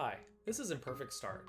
Hi, 0.00 0.14
this 0.46 0.60
is 0.60 0.70
Imperfect 0.70 1.12
Start, 1.12 1.44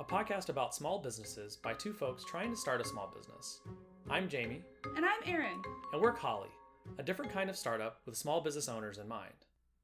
a 0.00 0.04
podcast 0.04 0.48
about 0.48 0.74
small 0.74 1.00
businesses 1.02 1.58
by 1.58 1.74
two 1.74 1.92
folks 1.92 2.24
trying 2.24 2.50
to 2.50 2.56
start 2.56 2.80
a 2.80 2.84
small 2.86 3.12
business. 3.14 3.60
I'm 4.08 4.26
Jamie, 4.26 4.62
And 4.96 5.04
I'm 5.04 5.20
Erin. 5.26 5.60
and 5.92 6.00
we're 6.00 6.14
Collie, 6.14 6.48
a 6.96 7.02
different 7.02 7.30
kind 7.30 7.50
of 7.50 7.58
startup 7.58 8.00
with 8.06 8.16
small 8.16 8.40
business 8.40 8.70
owners 8.70 8.96
in 8.96 9.06
mind. 9.06 9.34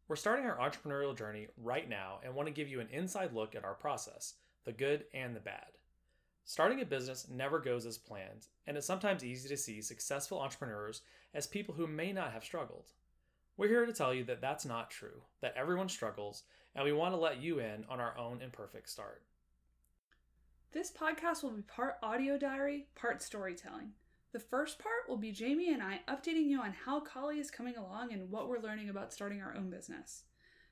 We're 0.09 0.17
starting 0.17 0.47
our 0.47 0.57
entrepreneurial 0.57 1.15
journey 1.15 1.49
right 1.63 1.87
now 1.91 2.21
and 2.25 2.35
want 2.35 2.49
to 2.49 2.55
give 2.55 2.71
you 2.71 2.81
an 2.81 2.89
inside 2.91 3.35
look 3.35 3.55
at 3.55 3.67
our 3.67 3.75
process, 3.75 4.33
the 4.65 4.73
good 4.73 5.05
and 5.13 5.37
the 5.37 5.41
bad. 5.41 5.67
Starting 6.47 6.81
a 6.81 6.87
business 6.87 7.29
never 7.31 7.59
goes 7.59 7.85
as 7.85 7.99
planned, 7.99 8.47
and 8.67 8.79
it's 8.79 8.87
sometimes 8.87 9.25
easy 9.25 9.47
to 9.47 9.59
see 9.59 9.83
successful 9.83 10.41
entrepreneurs 10.41 11.03
as 11.35 11.47
people 11.47 11.75
who 11.75 11.87
may 11.87 12.15
not 12.15 12.33
have 12.33 12.45
struggled. 12.45 12.93
We're 13.59 13.69
here 13.69 13.85
to 13.85 13.93
tell 13.93 14.13
you 14.15 14.25
that 14.25 14.41
that's 14.41 14.65
not 14.65 14.91
true, 14.91 15.23
that 15.43 15.55
everyone 15.57 15.89
struggles, 15.89 16.45
and 16.77 16.85
we 16.85 16.93
want 16.93 17.15
to 17.15 17.19
let 17.19 17.43
you 17.43 17.59
in 17.59 17.85
on 17.89 18.01
our 18.01 18.17
own 18.19 18.43
imperfect 18.43 18.89
start. 18.91 19.23
This 20.73 20.93
podcast 20.93 21.43
will 21.43 21.53
be 21.53 21.63
part 21.63 21.95
audio 22.03 22.37
diary, 22.37 22.87
part 22.95 23.23
storytelling. 23.23 23.93
The 24.33 24.39
first 24.39 24.79
part 24.79 25.09
will 25.09 25.17
be 25.17 25.33
Jamie 25.33 25.73
and 25.73 25.83
I 25.83 26.01
updating 26.07 26.49
you 26.49 26.61
on 26.61 26.75
how 26.85 27.01
Collie 27.01 27.41
is 27.41 27.51
coming 27.51 27.77
along 27.77 28.13
and 28.13 28.31
what 28.31 28.49
we're 28.49 28.61
learning 28.61 28.91
about 28.91 29.11
starting 29.11 29.41
our 29.41 29.57
own 29.57 29.71
business. 29.71 30.25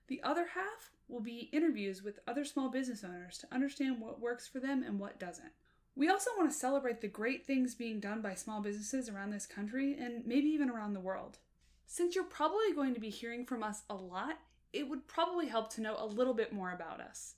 The 0.08 0.22
other 0.22 0.48
half 0.54 0.90
will 1.08 1.22
be 1.22 1.48
interviews 1.52 2.02
with 2.02 2.18
other 2.28 2.44
small 2.44 2.68
business 2.68 3.02
owners 3.02 3.38
to 3.38 3.48
understand 3.50 3.98
what 3.98 4.20
works 4.20 4.46
for 4.46 4.60
them 4.60 4.82
and 4.82 5.00
what 5.00 5.18
doesn't. 5.18 5.52
We 5.96 6.10
also 6.10 6.30
want 6.36 6.50
to 6.50 6.56
celebrate 6.56 7.00
the 7.00 7.08
great 7.08 7.46
things 7.46 7.74
being 7.74 8.00
done 8.00 8.20
by 8.20 8.34
small 8.34 8.60
businesses 8.60 9.08
around 9.08 9.30
this 9.30 9.46
country 9.46 9.96
and 9.98 10.26
maybe 10.26 10.48
even 10.48 10.68
around 10.68 10.92
the 10.92 11.00
world. 11.00 11.38
Since 11.86 12.14
you're 12.14 12.24
probably 12.24 12.74
going 12.74 12.92
to 12.92 13.00
be 13.00 13.10
hearing 13.10 13.46
from 13.46 13.62
us 13.62 13.84
a 13.88 13.94
lot, 13.94 14.34
it 14.74 14.88
would 14.88 15.06
probably 15.06 15.46
help 15.46 15.72
to 15.72 15.80
know 15.80 15.96
a 15.98 16.04
little 16.04 16.34
bit 16.34 16.52
more 16.52 16.72
about 16.72 17.00
us. 17.00 17.36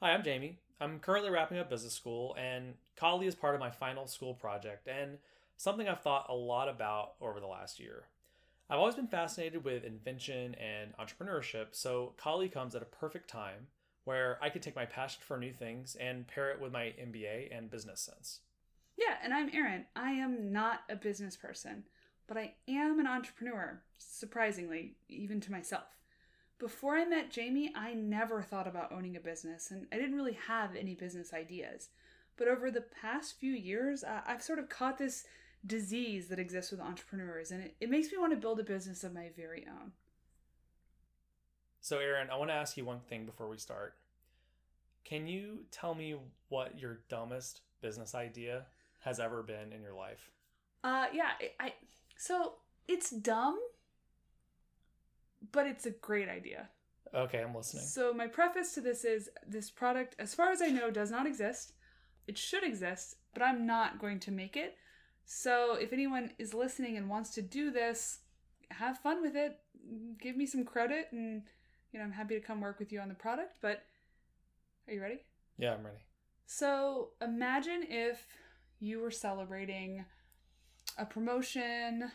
Hi, 0.00 0.10
I'm 0.10 0.24
Jamie. 0.24 0.58
I'm 0.80 0.98
currently 0.98 1.30
wrapping 1.30 1.58
up 1.58 1.68
business 1.70 1.92
school, 1.92 2.34
and 2.36 2.74
Collie 2.96 3.26
is 3.26 3.34
part 3.34 3.54
of 3.54 3.60
my 3.60 3.70
final 3.70 4.06
school 4.06 4.34
project 4.34 4.88
and 4.88 5.18
something 5.58 5.86
I've 5.86 6.00
thought 6.00 6.26
a 6.28 6.34
lot 6.34 6.68
about 6.68 7.12
over 7.20 7.38
the 7.38 7.46
last 7.46 7.78
year. 7.78 8.06
I've 8.70 8.78
always 8.78 8.94
been 8.94 9.06
fascinated 9.06 9.64
with 9.64 9.84
invention 9.84 10.54
and 10.54 10.96
entrepreneurship, 10.96 11.68
so 11.72 12.14
Collie 12.16 12.48
comes 12.48 12.74
at 12.74 12.82
a 12.82 12.86
perfect 12.86 13.28
time 13.28 13.68
where 14.04 14.38
I 14.42 14.48
could 14.48 14.62
take 14.62 14.74
my 14.74 14.86
passion 14.86 15.20
for 15.24 15.36
new 15.36 15.52
things 15.52 15.94
and 16.00 16.26
pair 16.26 16.50
it 16.50 16.60
with 16.60 16.72
my 16.72 16.94
MBA 16.98 17.56
and 17.56 17.70
business 17.70 18.00
sense. 18.00 18.40
Yeah, 18.96 19.16
and 19.22 19.34
I'm 19.34 19.50
Erin. 19.52 19.84
I 19.94 20.12
am 20.12 20.52
not 20.52 20.80
a 20.88 20.96
business 20.96 21.36
person, 21.36 21.84
but 22.26 22.38
I 22.38 22.54
am 22.66 22.98
an 22.98 23.06
entrepreneur, 23.06 23.82
surprisingly, 23.98 24.96
even 25.08 25.38
to 25.42 25.52
myself. 25.52 25.84
Before 26.62 26.94
I 26.94 27.04
met 27.04 27.32
Jamie, 27.32 27.72
I 27.74 27.92
never 27.92 28.40
thought 28.40 28.68
about 28.68 28.92
owning 28.92 29.16
a 29.16 29.20
business, 29.20 29.72
and 29.72 29.88
I 29.90 29.96
didn't 29.96 30.14
really 30.14 30.38
have 30.46 30.76
any 30.76 30.94
business 30.94 31.34
ideas. 31.34 31.88
But 32.36 32.46
over 32.46 32.70
the 32.70 32.84
past 33.02 33.36
few 33.36 33.50
years, 33.50 34.04
uh, 34.04 34.20
I've 34.24 34.44
sort 34.44 34.60
of 34.60 34.68
caught 34.68 34.96
this 34.96 35.24
disease 35.66 36.28
that 36.28 36.38
exists 36.38 36.70
with 36.70 36.78
entrepreneurs, 36.78 37.50
and 37.50 37.64
it, 37.64 37.74
it 37.80 37.90
makes 37.90 38.12
me 38.12 38.18
want 38.18 38.32
to 38.32 38.36
build 38.36 38.60
a 38.60 38.62
business 38.62 39.02
of 39.02 39.12
my 39.12 39.30
very 39.36 39.66
own. 39.68 39.90
So, 41.80 41.98
Erin, 41.98 42.30
I 42.30 42.36
want 42.36 42.50
to 42.50 42.54
ask 42.54 42.76
you 42.76 42.84
one 42.84 43.00
thing 43.00 43.26
before 43.26 43.48
we 43.48 43.58
start. 43.58 43.96
Can 45.04 45.26
you 45.26 45.64
tell 45.72 45.96
me 45.96 46.14
what 46.48 46.78
your 46.78 47.00
dumbest 47.08 47.62
business 47.80 48.14
idea 48.14 48.66
has 49.00 49.18
ever 49.18 49.42
been 49.42 49.72
in 49.72 49.82
your 49.82 49.94
life? 49.94 50.30
Uh, 50.84 51.06
yeah, 51.12 51.30
I, 51.58 51.66
I 51.66 51.72
so 52.16 52.52
it's 52.86 53.10
dumb, 53.10 53.58
but 55.50 55.66
it's 55.66 55.86
a 55.86 55.90
great 55.90 56.28
idea. 56.28 56.68
Okay, 57.14 57.42
I'm 57.42 57.54
listening. 57.54 57.84
So 57.84 58.12
my 58.14 58.26
preface 58.26 58.72
to 58.74 58.80
this 58.80 59.04
is 59.04 59.28
this 59.46 59.70
product, 59.70 60.16
as 60.18 60.34
far 60.34 60.50
as 60.50 60.62
I 60.62 60.68
know, 60.68 60.90
does 60.90 61.10
not 61.10 61.26
exist. 61.26 61.72
It 62.26 62.38
should 62.38 62.64
exist, 62.64 63.16
but 63.34 63.42
I'm 63.42 63.66
not 63.66 63.98
going 63.98 64.20
to 64.20 64.30
make 64.30 64.56
it. 64.56 64.76
So 65.24 65.74
if 65.74 65.92
anyone 65.92 66.30
is 66.38 66.54
listening 66.54 66.96
and 66.96 67.08
wants 67.08 67.30
to 67.34 67.42
do 67.42 67.70
this, 67.70 68.20
have 68.70 68.98
fun 68.98 69.20
with 69.20 69.36
it. 69.36 69.58
Give 70.20 70.36
me 70.36 70.46
some 70.46 70.64
credit, 70.64 71.08
and 71.12 71.42
you 71.92 71.98
know 71.98 72.04
I'm 72.04 72.12
happy 72.12 72.34
to 72.34 72.40
come 72.40 72.60
work 72.60 72.78
with 72.78 72.92
you 72.92 73.00
on 73.00 73.08
the 73.08 73.14
product. 73.14 73.56
But 73.60 73.82
are 74.86 74.94
you 74.94 75.02
ready? 75.02 75.20
Yeah, 75.58 75.74
I'm 75.74 75.84
ready. 75.84 75.98
So 76.46 77.10
imagine 77.20 77.84
if 77.88 78.26
you 78.78 79.00
were 79.00 79.10
celebrating 79.10 80.04
a 80.98 81.04
promotion, 81.04 82.10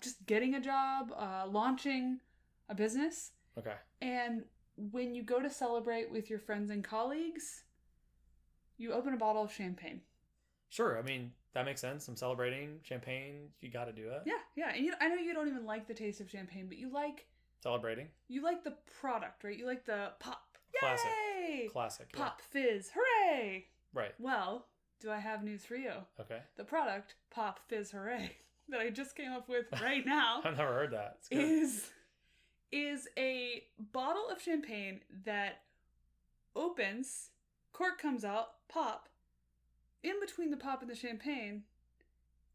just 0.00 0.24
getting 0.26 0.54
a 0.54 0.60
job, 0.60 1.12
uh, 1.16 1.46
launching 1.48 2.20
a 2.68 2.74
business, 2.74 3.32
Okay. 3.58 3.74
and 4.00 4.44
when 4.76 5.14
you 5.14 5.22
go 5.22 5.40
to 5.40 5.50
celebrate 5.50 6.10
with 6.10 6.30
your 6.30 6.38
friends 6.38 6.70
and 6.70 6.84
colleagues, 6.84 7.64
you 8.76 8.92
open 8.92 9.12
a 9.14 9.16
bottle 9.16 9.42
of 9.42 9.52
champagne. 9.52 10.00
Sure. 10.68 10.98
I 10.98 11.02
mean, 11.02 11.32
that 11.54 11.64
makes 11.64 11.80
sense. 11.80 12.06
I'm 12.08 12.16
celebrating 12.16 12.78
champagne. 12.82 13.48
You 13.60 13.70
got 13.70 13.86
to 13.86 13.92
do 13.92 14.08
it. 14.10 14.22
Yeah, 14.26 14.34
yeah. 14.54 14.72
And 14.74 14.84
you, 14.84 14.92
I 15.00 15.08
know 15.08 15.16
you 15.16 15.34
don't 15.34 15.48
even 15.48 15.64
like 15.66 15.88
the 15.88 15.94
taste 15.94 16.20
of 16.20 16.30
champagne, 16.30 16.66
but 16.68 16.78
you 16.78 16.92
like 16.92 17.26
Celebrating. 17.62 18.06
you 18.28 18.42
like 18.42 18.62
the 18.62 18.74
product, 19.00 19.42
right? 19.44 19.56
You 19.58 19.66
like 19.66 19.84
the 19.84 20.10
pop. 20.20 20.42
Classic. 20.78 21.10
Yay! 21.40 21.68
Classic. 21.72 22.06
yeah. 22.14 22.22
Pop 22.22 22.40
fizz. 22.42 22.90
Hooray! 22.94 23.66
Right. 23.94 24.12
Well, 24.20 24.66
do 25.00 25.10
I 25.10 25.18
have 25.18 25.42
news 25.42 25.64
for 25.64 25.74
you? 25.74 25.92
Okay. 26.20 26.38
The 26.56 26.64
product 26.64 27.14
Pop 27.30 27.58
Fizz 27.68 27.90
Hooray 27.92 28.30
that 28.68 28.80
I 28.80 28.90
just 28.90 29.16
came 29.16 29.32
up 29.32 29.48
with 29.48 29.64
right 29.80 30.04
now 30.06 30.40
I've 30.44 30.56
never 30.58 30.72
heard 30.74 30.92
that. 30.92 31.16
It's 31.20 31.28
good. 31.30 31.38
is 31.40 31.90
is 32.72 33.08
a 33.18 33.64
bottle 33.92 34.28
of 34.30 34.40
champagne 34.42 35.00
that 35.24 35.62
opens, 36.54 37.30
cork 37.72 38.00
comes 38.00 38.24
out, 38.24 38.48
pop. 38.68 39.08
In 40.02 40.20
between 40.20 40.50
the 40.50 40.56
pop 40.56 40.80
and 40.82 40.90
the 40.90 40.94
champagne 40.94 41.62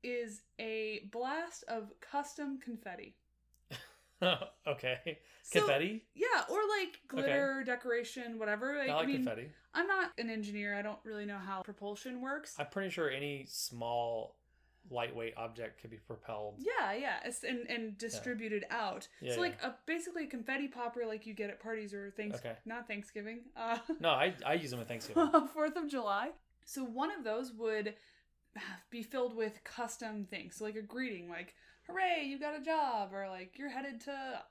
is 0.04 0.42
a 0.60 1.10
blast 1.12 1.64
of 1.68 1.92
custom 2.00 2.60
confetti. 2.60 3.16
okay. 4.68 5.20
So- 5.44 5.60
Confetti. 5.60 6.04
Yeah, 6.16 6.44
or 6.50 6.60
like 6.80 7.00
glitter, 7.08 7.64
decoration, 7.66 8.40
whatever. 8.40 8.78
Like, 8.78 8.90
I 8.90 8.96
like 8.96 9.08
mean, 9.08 9.16
confetti. 9.18 9.48
I'm 9.74 9.88
not 9.88 10.12
an 10.18 10.30
engineer. 10.30 10.76
I 10.78 10.82
don't 10.82 11.00
really 11.04 11.26
know 11.26 11.38
how 11.38 11.62
propulsion 11.64 12.22
works. 12.22 12.56
I'm 12.60 12.68
pretty 12.68 12.90
sure 12.92 13.10
any 13.10 13.46
small, 13.50 14.36
lightweight 14.90 15.34
object 15.38 15.80
could 15.82 15.90
be 15.92 15.98
propelled. 15.98 16.56
Yeah, 16.60 16.94
yeah, 16.94 17.18
it's- 17.20 17.44
and 17.44 17.68
and 17.70 17.98
distributed 17.98 18.66
out. 18.70 19.08
Yeah, 19.22 19.36
so 19.36 19.42
like 19.42 19.62
a 19.64 19.76
basically 19.86 20.26
a 20.26 20.28
confetti 20.28 20.68
popper 20.68 21.06
like 21.08 21.26
you 21.26 21.34
get 21.34 21.50
at 21.50 21.60
parties 21.60 21.94
or 21.94 22.12
things. 22.12 22.36
Okay. 22.36 22.56
Not 22.66 22.88
Thanksgiving. 22.88 23.42
Uh, 23.56 23.78
No, 24.00 24.10
I, 24.10 24.34
I 24.46 24.54
use 24.54 24.72
them 24.72 24.80
at 24.80 24.88
Thanksgiving. 24.88 25.30
Fourth 25.54 25.76
of 25.78 25.90
July. 25.90 26.32
So 26.66 26.84
one 26.84 27.12
of 27.12 27.24
those 27.24 27.52
would 27.54 27.96
be 28.90 29.04
filled 29.04 29.36
with 29.36 29.64
custom 29.64 30.26
things. 30.26 30.56
So 30.58 30.66
like 30.66 30.76
a 30.76 30.82
greeting, 30.82 31.30
like 31.30 31.56
"Hooray, 31.88 32.24
you 32.26 32.40
got 32.40 32.56
a 32.60 32.62
job," 32.64 33.14
or 33.14 33.28
like 33.30 33.58
"You're 33.58 33.70
headed 33.70 34.02
to 34.02 34.44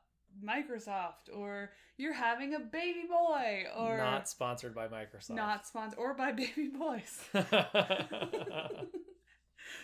Microsoft," 0.45 1.29
or 1.35 1.73
"You're 1.99 2.13
having 2.15 2.55
a 2.55 2.59
baby 2.61 3.05
boy," 3.09 3.65
or 3.77 3.99
Not 3.99 4.29
sponsored 4.29 4.75
by 4.75 4.89
Microsoft. 4.89 5.31
not 5.37 5.67
sponsored, 5.67 5.99
or 5.99 6.15
by 6.15 6.33
baby 6.43 6.69
boys. 6.69 7.21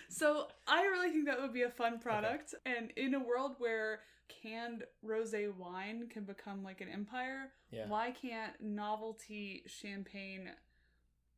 So 0.08 0.48
I 0.66 0.82
really 0.86 1.10
think 1.10 1.26
that 1.26 1.40
would 1.40 1.52
be 1.52 1.62
a 1.62 1.70
fun 1.70 1.98
product. 1.98 2.54
And 2.66 2.90
in 2.96 3.14
a 3.14 3.18
world 3.20 3.56
where 3.58 4.00
canned 4.28 4.84
rosé 5.04 5.52
wine 5.54 6.06
can 6.08 6.24
become 6.24 6.62
like 6.62 6.80
an 6.80 6.88
empire, 6.88 7.52
Yeah. 7.70 7.86
why 7.88 8.10
can't 8.10 8.52
novelty 8.60 9.62
champagne 9.66 10.50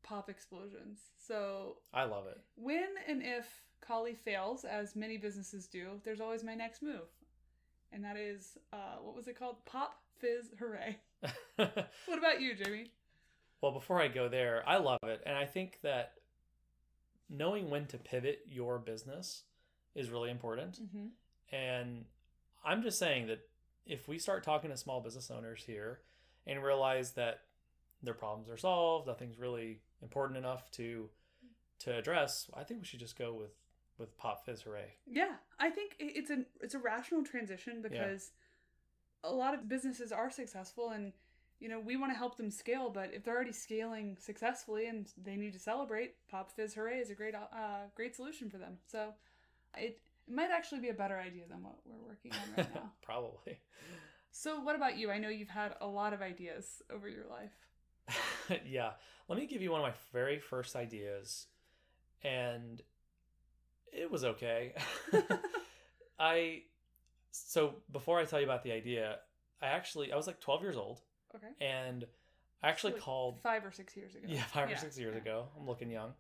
pop 0.03 0.29
explosions? 0.31 1.01
So 1.19 1.79
I 1.93 2.05
love 2.05 2.27
it. 2.27 2.41
when 2.57 2.89
and 3.07 3.23
if 3.23 3.47
Collie 3.81 4.15
fails, 4.15 4.65
as 4.65 4.95
many 4.95 5.17
businesses 5.17 5.67
do, 5.67 6.01
there's 6.05 6.21
always 6.21 6.45
my 6.45 6.55
next 6.55 6.83
move. 6.83 7.09
And 7.93 8.05
that 8.05 8.17
is, 8.17 8.57
uh, 8.73 8.97
what 9.03 9.17
was 9.17 9.27
it 9.27 9.37
called? 9.39 9.65
Pop, 9.65 10.01
fizz, 10.19 10.53
hooray. 10.59 10.99
What 11.57 12.19
about 12.19 12.41
you, 12.41 12.55
Jamie? 12.55 12.91
Well, 13.61 13.73
before 13.73 14.01
I 14.01 14.09
go 14.09 14.29
there, 14.29 14.63
I 14.67 14.79
love 14.79 15.01
it. 15.03 15.23
And 15.27 15.37
I 15.37 15.45
think 15.45 15.79
that 15.83 16.13
knowing 17.31 17.71
when 17.71 17.87
to 17.87 17.97
pivot 17.97 18.41
your 18.49 18.79
business 18.79 19.45
is 19.95 20.11
really 20.11 20.31
important. 20.31 20.81
Mm-hmm. 20.83 21.55
And 21.55 22.05
I'm 22.65 22.83
just 22.83 22.99
saying 22.99 23.29
that 23.29 23.41
if 23.87 24.09
we 24.09 24.19
start 24.19 24.45
talking 24.45 24.71
to 24.71 24.77
small 24.77 25.01
business 25.01 25.31
owners 25.31 25.63
here 25.65 26.01
and 26.47 26.63
realize 26.63 27.13
that 27.13 27.43
their 28.03 28.15
problems 28.15 28.49
are 28.49 28.57
solved, 28.57 29.07
nothing's 29.07 29.39
really 29.39 29.81
important 30.03 30.39
enough 30.39 30.71
to 30.73 31.09
to 31.81 31.97
address, 31.97 32.51
I 32.53 32.63
think 32.63 32.81
we 32.81 32.87
should 32.87 33.01
just 33.01 33.19
go 33.19 33.33
with 33.33 33.53
with 33.99 34.17
Pop 34.17 34.45
Fizz 34.45 34.63
Hooray. 34.63 34.95
Yeah, 35.07 35.35
I 35.59 35.71
think 35.71 35.95
it's 35.99 36.31
a 36.31 36.45
it's 36.61 36.75
a 36.75 36.79
rational 36.79 37.25
transition 37.25 37.83
because 37.83 38.33
a 39.23 39.33
lot 39.33 39.55
of 39.55 39.69
businesses 39.69 40.13
are 40.13 40.31
successful 40.31 40.91
and 40.91 41.13
you 41.61 41.69
know 41.69 41.79
we 41.79 41.97
want 41.97 42.13
to 42.13 42.19
help 42.19 42.37
them 42.37 42.51
scale, 42.51 42.91
but 42.91 43.11
if 43.13 43.23
they're 43.23 43.35
already 43.35 43.53
scaling 43.53 44.17
successfully 44.19 44.87
and 44.87 45.13
they 45.23 45.37
need 45.37 45.53
to 45.53 45.59
celebrate, 45.59 46.15
Pop 46.31 46.51
Fizz 46.51 46.75
Hooray 46.75 46.99
is 46.99 47.11
a 47.11 47.15
great 47.15 47.35
uh, 47.35 47.87
great 47.95 48.17
solution 48.17 48.51
for 48.51 48.59
them. 48.59 48.79
So 48.87 49.11
it, 49.77 50.01
it 50.27 50.35
might 50.35 50.51
actually 50.51 50.81
be 50.81 50.89
a 50.89 50.95
better 50.95 51.19
idea 51.19 51.45
than 51.49 51.63
what 51.63 51.77
we're 51.85 52.09
working 52.09 52.33
on 52.33 52.39
right 52.57 52.75
now. 52.75 52.93
Probably. 53.03 53.61
so 54.31 54.61
what 54.61 54.75
about 54.75 54.97
you? 54.97 55.11
I 55.11 55.19
know 55.19 55.29
you've 55.29 55.49
had 55.49 55.75
a 55.81 55.87
lot 55.87 56.13
of 56.13 56.23
ideas 56.23 56.83
over 56.93 57.09
your 57.09 57.27
life. 57.29 58.61
yeah. 58.67 58.93
Let 59.29 59.39
me 59.39 59.47
give 59.47 59.63
you 59.63 59.71
one 59.71 59.81
of 59.81 59.87
my 59.87 59.93
very 60.13 60.39
first 60.39 60.75
ideas. 60.75 61.47
And 62.23 62.83
it 63.93 64.11
was 64.11 64.25
okay. 64.25 64.75
I 66.19 66.63
so 67.33 67.75
before 67.93 68.19
I 68.19 68.25
tell 68.25 68.41
you 68.41 68.47
about 68.47 68.63
the 68.63 68.73
idea, 68.73 69.19
I 69.63 69.69
actually 69.69 70.13
I 70.13 70.17
was 70.17 70.27
like 70.27 70.41
12 70.41 70.63
years 70.63 70.77
old 70.77 71.01
okay. 71.35 71.49
and 71.61 72.05
I 72.63 72.69
actually 72.69 72.93
Like 72.95 73.03
called 73.03 73.41
five 73.43 73.65
or 73.65 73.73
six 73.73 73.97
years 73.97 74.15
ago. 74.15 74.27
yeah, 74.29 74.43
5 74.45 74.71
or 74.71 74.77
6 74.77 74.99
years 74.99 75.15
yeah. 75.15 75.21
ago. 75.21 75.49
I'm 75.59 75.67
looking 75.67 75.91
young. 75.91 76.13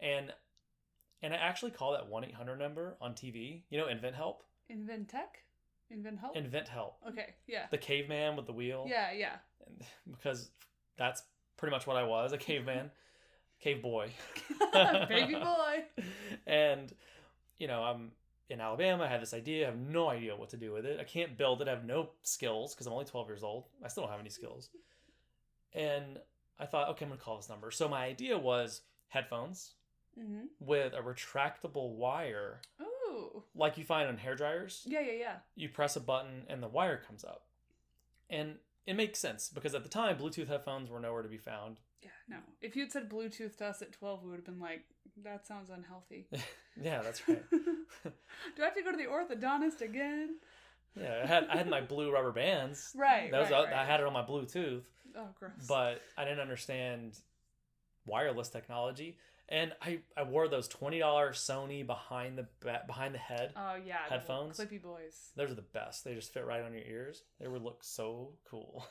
And 0.00 0.32
and 1.22 1.32
I 1.32 1.36
actually 1.36 1.70
called 1.70 1.96
that 1.96 2.10
1-800 2.10 2.58
number 2.58 2.96
on 3.00 3.14
TV. 3.14 3.62
You 3.70 3.78
know 3.78 3.86
Invent 3.86 4.14
Help? 4.16 4.42
Inventec? 4.70 5.42
Invent 5.90 6.18
help? 6.18 6.36
Invent 6.36 6.68
Help. 6.68 6.96
okay. 7.08 7.34
Yeah. 7.46 7.66
The 7.70 7.78
caveman 7.78 8.34
with 8.36 8.46
the 8.46 8.52
wheel. 8.52 8.86
Yeah. 8.88 9.12
Yeah. 9.12 9.36
And- 9.66 9.82
because 10.16 10.50
that's 10.98 11.22
pretty 11.56 11.70
much 11.70 11.86
what 11.86 11.96
I 11.96 12.02
was, 12.02 12.32
a 12.32 12.38
caveman, 12.38 12.90
cave 13.60 13.80
boy. 13.82 14.10
Baby 15.08 15.34
boy. 15.34 15.84
and 16.46 16.92
you 17.58 17.66
know 17.68 17.82
i'm 17.82 18.10
in 18.48 18.60
alabama 18.60 19.04
i 19.04 19.08
had 19.08 19.20
this 19.20 19.34
idea 19.34 19.66
i 19.66 19.70
have 19.70 19.78
no 19.78 20.08
idea 20.08 20.34
what 20.36 20.48
to 20.48 20.56
do 20.56 20.72
with 20.72 20.84
it 20.86 20.98
i 21.00 21.04
can't 21.04 21.36
build 21.36 21.60
it 21.60 21.68
i 21.68 21.70
have 21.70 21.84
no 21.84 22.10
skills 22.22 22.74
because 22.74 22.86
i'm 22.86 22.92
only 22.92 23.04
12 23.04 23.28
years 23.28 23.42
old 23.42 23.64
i 23.84 23.88
still 23.88 24.02
don't 24.04 24.10
have 24.12 24.20
any 24.20 24.30
skills 24.30 24.70
and 25.74 26.18
i 26.58 26.66
thought 26.66 26.88
okay 26.90 27.04
i'm 27.04 27.10
gonna 27.10 27.20
call 27.20 27.36
this 27.36 27.48
number 27.48 27.70
so 27.70 27.88
my 27.88 28.04
idea 28.04 28.38
was 28.38 28.82
headphones 29.08 29.72
Mm-hmm. 30.18 30.46
with 30.60 30.94
a 30.94 31.02
retractable 31.02 31.90
wire 31.90 32.62
Ooh. 32.80 33.42
like 33.54 33.76
you 33.76 33.84
find 33.84 34.08
on 34.08 34.16
hair 34.16 34.34
dryers 34.34 34.82
Yeah. 34.86 35.00
Yeah. 35.00 35.12
Yeah. 35.12 35.34
you 35.56 35.68
press 35.68 35.94
a 35.94 36.00
button 36.00 36.44
and 36.48 36.62
the 36.62 36.68
wire 36.68 36.96
comes 36.96 37.22
up 37.22 37.42
and 38.30 38.54
it 38.86 38.96
makes 38.96 39.18
sense 39.18 39.50
because 39.50 39.74
at 39.74 39.82
the 39.82 39.90
time 39.90 40.16
bluetooth 40.16 40.48
headphones 40.48 40.88
were 40.88 41.00
nowhere 41.00 41.22
to 41.22 41.28
be 41.28 41.36
found 41.36 41.80
Yeah. 42.02 42.10
No. 42.28 42.36
If 42.60 42.76
you'd 42.76 42.92
said 42.92 43.08
Bluetooth 43.10 43.56
to 43.58 43.66
us 43.66 43.82
at 43.82 43.92
twelve, 43.92 44.22
we 44.22 44.30
would 44.30 44.36
have 44.36 44.44
been 44.44 44.60
like, 44.60 44.82
"That 45.24 45.46
sounds 45.46 45.70
unhealthy." 45.70 46.28
yeah 46.80 47.00
that's 47.02 47.26
right 47.28 47.42
Do 47.50 47.62
I 48.60 48.64
have 48.66 48.74
to 48.74 48.82
go 48.82 48.90
to 48.90 48.96
the 48.96 49.04
orthodontist 49.06 49.80
again? 49.80 50.36
yeah 50.98 51.20
i 51.24 51.26
had 51.26 51.46
i 51.48 51.56
had 51.58 51.68
my 51.68 51.80
blue 51.82 52.10
rubber 52.10 52.32
bands 52.32 52.92
Right. 52.96 53.30
That 53.30 53.40
was 53.40 53.50
right, 53.50 53.66
I 53.68 53.70
right. 53.72 53.86
had 53.86 54.00
it 54.00 54.06
on 54.06 54.12
my 54.14 54.22
Bluetooth, 54.22 54.84
Oh, 55.16 55.28
gross. 55.38 55.52
but 55.68 56.00
I 56.18 56.24
didn't 56.24 56.40
understand 56.40 57.18
wireless 58.06 58.48
technology, 58.50 59.16
and 59.48 59.72
I, 59.82 59.98
I 60.16 60.22
wore 60.24 60.48
those 60.48 60.68
twenty 60.68 60.98
dollars 60.98 61.38
Sony 61.38 61.86
behind 61.86 62.38
the 62.38 62.46
behind 62.86 63.14
the 63.14 63.18
head. 63.18 63.52
oh 63.56 63.74
yeah, 63.86 63.98
headphones? 64.08 64.58
clippy 64.58 64.80
boys. 64.82 65.30
Those 65.36 65.50
are 65.50 65.54
the 65.54 65.62
best. 65.62 66.04
They 66.04 66.14
just 66.14 66.32
fit 66.32 66.44
right 66.46 66.62
on 66.62 66.72
your 66.72 66.82
ears. 66.84 67.22
They 67.40 67.48
would 67.48 67.62
look 67.62 67.82
so 67.84 68.32
cool. 68.50 68.86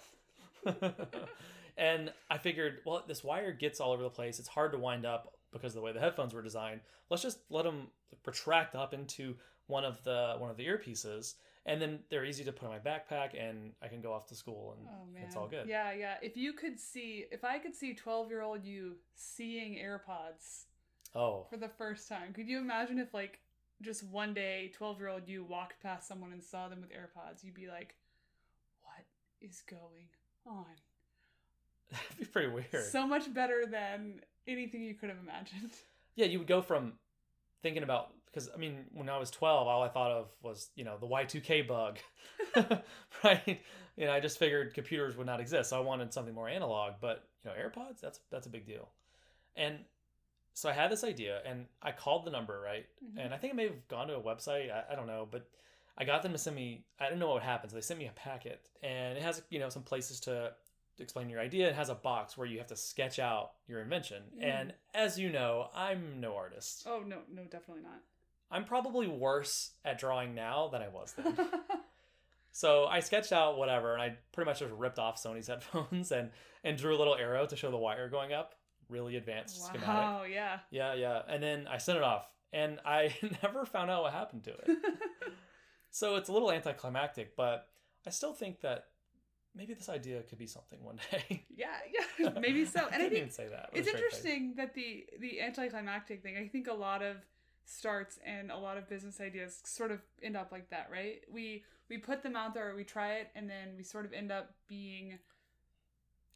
And 1.77 2.12
I 2.30 2.38
figured, 2.38 2.80
well, 2.86 3.04
this 3.07 3.24
wire 3.24 3.51
gets 3.51 3.80
all 3.80 3.92
over 3.92 4.04
the 4.04 4.10
place. 4.10 4.39
It's 4.39 4.48
hard 4.48 4.72
to 4.72 4.77
wind 4.77 5.06
up 5.06 5.33
because 5.51 5.72
of 5.72 5.75
the 5.75 5.81
way 5.81 5.92
the 5.92 6.00
headphones 6.00 6.33
were 6.33 6.42
designed. 6.42 6.81
Let's 7.10 7.24
just 7.24 7.39
let 7.50 7.63
them 7.63 7.88
retract 8.25 8.75
up 8.75 8.94
into 8.94 9.36
one 9.68 9.86
of 9.86 10.04
the 10.04 10.36
one 10.38 10.51
of 10.51 10.57
the 10.57 10.66
earpieces, 10.66 11.36
and 11.66 11.81
then 11.81 12.00
they're 12.10 12.25
easy 12.25 12.44
to 12.44 12.51
put 12.51 12.66
in 12.66 12.72
my 12.72 12.80
backpack, 12.80 13.31
and 13.39 13.72
I 13.81 13.88
can 13.88 14.01
go 14.01 14.13
off 14.13 14.27
to 14.27 14.36
school, 14.36 14.75
and 14.77 14.88
Oh 14.88 15.24
it's 15.25 15.36
all 15.36 15.48
good. 15.48 15.68
Yeah, 15.68 15.92
yeah. 15.94 16.16
If 16.22 16.38
you 16.38 16.54
could 16.54 16.80
see, 16.80 17.25
if 17.31 17.44
I 17.44 17.57
could 17.57 17.75
see 17.75 17.94
twelve-year-old 17.94 18.63
you 18.63 18.98
seeing 19.16 19.75
AirPods 19.75 20.66
Oh, 21.16 21.48
for 21.50 21.57
the 21.57 21.69
first 21.69 22.07
time, 22.10 22.33
could 22.33 22.48
you 22.48 22.60
imagine 22.60 23.00
if 23.00 23.13
like 23.13 23.39
just 23.81 24.04
one 24.04 24.33
day, 24.33 24.72
twelve-year-old 24.75 25.27
you 25.27 25.44
walked 25.44 25.81
past 25.81 26.07
someone 26.07 26.31
and 26.31 26.44
saw 26.44 26.68
them 26.69 26.81
with 26.81 26.92
AirPods? 26.92 27.44
You'd 27.44 27.56
be 27.56 27.68
like, 27.68 27.95
"What 28.81 29.06
is 29.42 29.63
going 29.68 30.10
on?" 30.45 30.66
Pretty 32.36 32.50
weird. 32.52 32.86
So 32.92 33.08
much 33.08 33.34
better 33.34 33.66
than 33.66 34.22
anything 34.48 34.84
you 34.84 34.94
could 34.94 35.10
have 35.10 35.20
imagined. 35.20 35.72
yeah, 36.16 36.26
you 36.26 36.40
would 36.40 36.48
go 36.48 36.62
from 36.62 36.94
thinking 37.64 37.84
about 37.84 38.12
because 38.28 38.50
I 38.54 38.58
mean, 38.58 38.86
when 38.94 39.08
I 39.10 39.18
was 39.18 39.32
twelve, 39.32 39.68
all 39.68 39.82
I 39.82 39.88
thought 39.90 40.12
of 40.12 40.28
was 40.44 40.70
you 40.76 40.84
know 40.84 40.98
the 41.00 41.06
Y 41.06 41.24
two 41.24 41.40
K 41.42 41.62
bug, 41.62 41.98
right? 43.24 43.62
You 43.98 44.06
know, 44.08 44.12
I 44.12 44.20
just 44.20 44.38
figured 44.38 44.74
computers 44.74 45.16
would 45.16 45.26
not 45.28 45.40
exist, 45.40 45.70
so 45.70 45.78
I 45.78 45.80
wanted 45.80 46.14
something 46.14 46.34
more 46.34 46.50
analog. 46.50 46.94
But 47.00 47.24
you 47.44 47.50
know, 47.52 47.56
AirPods 47.58 48.02
that's 48.02 48.20
that's 48.32 48.46
a 48.48 48.50
big 48.50 48.66
deal, 48.66 48.90
and 49.56 49.78
so 50.54 50.70
I 50.70 50.74
had 50.74 50.92
this 50.92 51.04
idea, 51.04 51.42
and 51.46 51.66
I 51.82 51.92
called 51.92 52.26
the 52.26 52.32
number 52.32 52.60
right, 52.60 52.86
Mhm. 53.04 53.26
and 53.26 53.34
I 53.34 53.38
think 53.38 53.54
I 53.54 53.56
may 53.56 53.64
have 53.68 53.88
gone 53.90 54.08
to 54.08 54.16
a 54.16 54.22
website, 54.22 54.72
I, 54.72 54.94
I 54.94 54.96
don't 54.96 55.08
know, 55.08 55.28
but 55.30 55.50
I 55.98 56.06
got 56.06 56.24
them 56.24 56.32
to 56.34 56.38
send 56.38 56.56
me. 56.56 56.86
I 57.00 57.06
didn't 57.06 57.20
know 57.20 57.28
what 57.28 57.36
would 57.36 57.44
happen, 57.44 57.70
so 57.70 57.76
they 57.76 57.82
sent 57.82 58.00
me 58.00 58.08
a 58.08 58.12
packet, 58.12 58.68
and 58.84 59.18
it 59.18 59.22
has 59.24 59.42
you 59.50 59.60
know 59.60 59.70
some 59.70 59.84
places 59.84 60.20
to 60.22 60.54
explain 61.00 61.30
your 61.30 61.39
idea. 61.39 61.68
It 61.69 61.75
has 61.75 61.89
a 61.89 61.95
box 61.95 62.38
where 62.38 62.47
you 62.47 62.57
have 62.59 62.68
to 62.68 62.75
sketch 62.75 63.19
out 63.19 63.51
your 63.68 63.81
invention, 63.81 64.24
Mm. 64.38 64.44
and 64.44 64.74
as 64.94 65.19
you 65.19 65.30
know, 65.30 65.69
I'm 65.75 66.19
no 66.21 66.36
artist. 66.36 66.83
Oh 66.88 67.03
no, 67.06 67.19
no, 67.31 67.44
definitely 67.44 67.83
not. 67.83 68.01
I'm 68.51 68.63
probably 68.65 69.07
worse 69.07 69.71
at 69.83 69.97
drawing 70.00 70.36
now 70.36 70.68
than 70.69 70.81
I 70.81 70.88
was 70.89 71.13
then. 71.13 71.36
so 72.51 72.86
I 72.86 73.00
sketched 73.00 73.31
out 73.33 73.57
whatever, 73.57 73.94
and 73.94 74.01
I 74.01 74.18
pretty 74.31 74.50
much 74.50 74.59
just 74.59 74.71
ripped 74.74 75.00
off 75.00 75.21
Sony's 75.21 75.47
headphones 75.50 76.12
and 76.12 76.31
and 76.63 76.77
drew 76.77 76.95
a 76.95 76.98
little 77.00 77.15
arrow 77.15 77.45
to 77.45 77.56
show 77.56 77.71
the 77.71 77.77
wire 77.77 78.09
going 78.09 78.33
up. 78.33 78.56
Really 78.88 79.15
advanced 79.15 79.63
schematic. 79.63 79.88
wow, 79.88 80.24
yeah. 80.24 80.59
Yeah, 80.69 80.94
yeah. 80.94 81.21
And 81.27 81.41
then 81.41 81.68
I 81.68 81.80
sent 81.80 81.98
it 81.98 82.03
off, 82.03 82.27
and 82.53 82.80
I 82.86 83.15
never 83.44 83.65
found 83.65 83.89
out 83.89 84.03
what 84.03 84.13
happened 84.13 84.44
to 84.45 84.51
it. 84.51 84.77
so 85.91 86.15
it's 86.18 86.30
a 86.30 86.31
little 86.31 86.51
anticlimactic, 86.51 87.36
but 87.36 87.68
I 88.06 88.12
still 88.12 88.33
think 88.33 88.62
that 88.62 88.86
maybe 89.56 89.74
this 89.74 89.90
idea 89.90 90.22
could 90.24 90.38
be 90.38 90.48
something 90.48 90.84
one 90.84 91.00
day. 91.12 91.46
yeah, 91.56 91.68
yeah, 92.19 92.30
maybe 92.40 92.66
so. 92.66 92.86
And 92.86 92.96
I 92.96 92.98
didn't 92.98 93.10
think 93.10 93.22
even 93.22 93.31
say 93.31 93.48
that. 93.50 93.69
it's 93.74 93.88
straight 93.88 94.04
face. 94.04 94.13
interesting 94.13 94.54
that 94.57 94.74
the 94.74 95.06
the 95.19 95.42
anticlimactic 95.42 96.22
thing 96.22 96.38
i 96.38 96.48
think 96.48 96.68
a 96.68 96.74
lot 96.74 97.02
of 97.02 97.18
starts 97.66 98.19
and 98.25 98.52
a 98.52 98.57
lot 98.57 98.78
of 98.78 98.88
business 98.88 99.19
ideas 99.19 99.60
sort 99.63 99.92
of 99.92 100.00
end 100.22 100.38
up 100.38 100.52
like 100.52 100.69
that 100.69 100.88
right 100.92 101.22
we 101.31 101.63
we 101.90 101.98
put 101.98 102.22
them 102.22 102.36
out 102.36 102.54
there 102.54 102.74
we 102.75 102.84
try 102.84 103.16
it 103.16 103.30
and 103.36 103.50
then 103.50 103.75
we 103.75 103.84
sort 103.84 104.06
of 104.06 104.13
end 104.13 104.31
up 104.31 104.54
being 104.68 105.18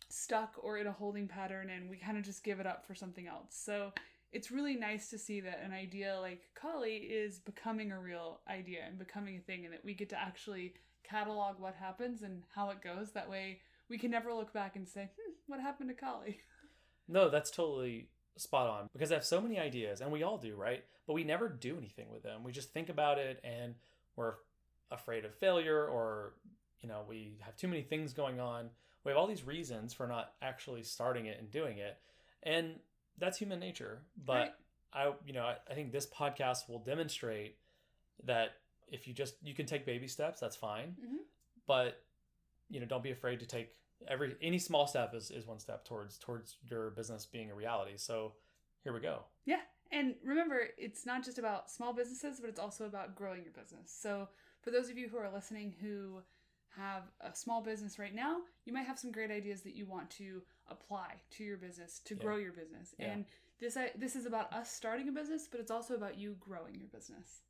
stuck 0.09 0.55
or 0.63 0.79
in 0.79 0.87
a 0.87 0.91
holding 0.91 1.27
pattern 1.27 1.69
and 1.69 1.87
we 1.87 1.97
kind 1.97 2.17
of 2.17 2.23
just 2.23 2.43
give 2.43 2.59
it 2.59 2.65
up 2.65 2.85
for 2.85 2.95
something 2.95 3.27
else 3.27 3.49
so 3.51 3.93
it's 4.31 4.51
really 4.51 4.75
nice 4.75 5.09
to 5.09 5.17
see 5.17 5.39
that 5.39 5.61
an 5.63 5.71
idea 5.71 6.17
like 6.19 6.41
Collie 6.55 6.97
is 6.97 7.39
becoming 7.39 7.91
a 7.91 7.99
real 7.99 8.39
idea 8.49 8.79
and 8.87 8.97
becoming 8.97 9.37
a 9.37 9.39
thing 9.39 9.65
and 9.65 9.73
that 9.73 9.85
we 9.85 9.93
get 9.93 10.09
to 10.09 10.19
actually 10.19 10.73
catalog 11.09 11.59
what 11.59 11.75
happens 11.75 12.21
and 12.21 12.43
how 12.55 12.69
it 12.69 12.81
goes 12.81 13.11
that 13.11 13.29
way 13.29 13.59
we 13.89 13.97
can 13.97 14.11
never 14.11 14.33
look 14.33 14.53
back 14.53 14.75
and 14.75 14.87
say 14.87 15.09
hmm, 15.15 15.33
what 15.47 15.59
happened 15.59 15.89
to 15.89 15.95
Collie 15.95 16.39
No, 17.09 17.29
that's 17.29 17.49
totally 17.49 18.07
spot 18.37 18.69
on 18.69 18.87
because 18.93 19.11
I 19.11 19.15
have 19.15 19.25
so 19.25 19.41
many 19.41 19.59
ideas, 19.59 19.99
and 19.99 20.11
we 20.11 20.23
all 20.23 20.37
do, 20.37 20.55
right? 20.55 20.83
But 21.07 21.13
we 21.13 21.23
never 21.23 21.49
do 21.49 21.75
anything 21.77 22.05
with 22.11 22.21
them. 22.21 22.43
We 22.43 22.51
just 22.51 22.71
think 22.71 22.89
about 22.89 23.17
it, 23.17 23.41
and 23.43 23.73
we're 24.15 24.35
afraid 24.91 25.25
of 25.25 25.33
failure, 25.33 25.87
or 25.87 26.33
you 26.81 26.87
know, 26.87 27.01
we 27.09 27.39
have 27.41 27.57
too 27.57 27.67
many 27.67 27.81
things 27.81 28.13
going 28.13 28.39
on. 28.39 28.69
We 29.03 29.11
have 29.11 29.17
all 29.17 29.27
these 29.27 29.45
reasons 29.45 29.93
for 29.93 30.07
not 30.07 30.33
actually 30.41 30.83
starting 30.83 31.25
it 31.25 31.39
and 31.39 31.49
doing 31.49 31.79
it, 31.79 31.97
and 32.43 32.75
that's 33.17 33.39
human 33.39 33.59
nature. 33.59 34.03
But 34.23 34.55
I, 34.93 35.11
you 35.25 35.33
know, 35.33 35.43
I, 35.43 35.55
I 35.69 35.73
think 35.73 35.91
this 35.91 36.05
podcast 36.05 36.69
will 36.69 36.79
demonstrate 36.79 37.57
that 38.25 38.51
if 38.91 39.07
you 39.07 39.13
just 39.13 39.35
you 39.41 39.53
can 39.53 39.65
take 39.65 39.85
baby 39.85 40.07
steps, 40.07 40.39
that's 40.39 40.55
fine. 40.55 40.95
Mhm. 41.03 41.17
But 41.67 42.03
you 42.69 42.79
know, 42.79 42.85
don't 42.85 43.03
be 43.03 43.11
afraid 43.11 43.39
to 43.39 43.45
take 43.45 43.75
every 44.07 44.35
any 44.41 44.59
small 44.59 44.87
step 44.87 45.13
is, 45.13 45.31
is 45.31 45.45
one 45.45 45.59
step 45.59 45.85
towards 45.85 46.17
towards 46.17 46.57
your 46.63 46.91
business 46.91 47.25
being 47.25 47.51
a 47.51 47.55
reality. 47.55 47.97
So 47.97 48.33
here 48.83 48.93
we 48.93 48.99
go. 48.99 49.25
Yeah. 49.45 49.61
And 49.91 50.15
remember, 50.23 50.67
it's 50.77 51.05
not 51.05 51.23
just 51.25 51.39
about 51.39 51.71
small 51.71 51.93
businesses, 51.93 52.39
but 52.39 52.49
it's 52.49 52.59
also 52.59 52.85
about 52.85 53.15
growing 53.15 53.43
your 53.43 53.53
business. 53.53 53.91
So, 53.91 54.29
for 54.61 54.69
those 54.69 54.87
of 54.89 54.97
you 54.99 55.09
who 55.09 55.17
are 55.17 55.31
listening 55.31 55.73
who 55.81 56.21
have 56.75 57.03
a 57.21 57.33
small 57.35 57.63
business 57.63 57.97
right 57.97 58.13
now, 58.13 58.41
you 58.65 58.71
might 58.73 58.85
have 58.85 58.99
some 58.99 59.11
great 59.11 59.31
ideas 59.31 59.63
that 59.63 59.73
you 59.75 59.87
want 59.87 60.07
to 60.11 60.43
apply 60.67 61.15
to 61.31 61.43
your 61.43 61.57
business 61.57 61.99
to 62.05 62.13
Yeah. 62.13 62.21
grow 62.21 62.35
your 62.37 62.53
business. 62.53 62.93
Yeah. 62.99 63.13
And 63.13 63.25
this 63.59 63.75
I, 63.75 63.91
this 63.95 64.15
is 64.15 64.27
about 64.27 64.53
us 64.53 64.71
starting 64.71 65.09
a 65.09 65.11
business, 65.11 65.47
but 65.47 65.59
it's 65.59 65.71
also 65.71 65.95
about 65.95 66.19
you 66.19 66.35
growing 66.39 66.75
your 66.79 66.89
business. 66.89 67.41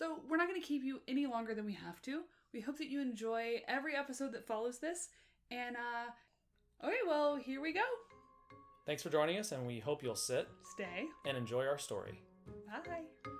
So, 0.00 0.20
we're 0.30 0.38
not 0.38 0.48
going 0.48 0.58
to 0.58 0.66
keep 0.66 0.82
you 0.82 1.02
any 1.06 1.26
longer 1.26 1.54
than 1.54 1.66
we 1.66 1.74
have 1.74 2.00
to. 2.02 2.22
We 2.54 2.60
hope 2.62 2.78
that 2.78 2.88
you 2.88 3.02
enjoy 3.02 3.60
every 3.68 3.94
episode 3.94 4.32
that 4.32 4.46
follows 4.46 4.78
this. 4.78 5.10
And 5.50 5.76
uh 5.76 6.86
okay, 6.86 6.96
well, 7.06 7.36
here 7.36 7.60
we 7.60 7.74
go. 7.74 7.84
Thanks 8.86 9.02
for 9.02 9.10
joining 9.10 9.38
us, 9.38 9.52
and 9.52 9.66
we 9.66 9.78
hope 9.78 10.02
you'll 10.02 10.16
sit 10.16 10.48
Stay. 10.72 11.04
and 11.26 11.36
enjoy 11.36 11.66
our 11.66 11.78
story. 11.78 12.18
Bye. 12.66 13.30